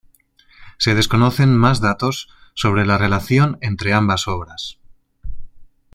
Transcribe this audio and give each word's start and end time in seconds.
Se 0.79 0.95
desconocen 0.95 1.55
más 1.55 1.79
datos 1.79 2.27
sobre 2.55 2.87
la 2.87 2.97
relación 2.97 3.59
entre 3.61 3.93
ambas 3.93 4.27
obras. 4.27 4.79